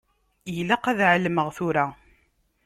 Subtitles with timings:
[0.57, 1.85] Ilaq ad εelmeɣ tura.